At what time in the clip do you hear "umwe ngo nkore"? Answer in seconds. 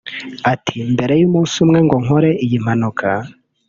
1.63-2.29